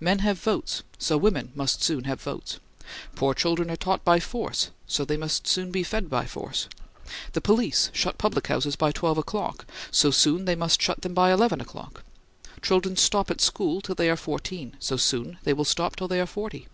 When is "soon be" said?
5.46-5.82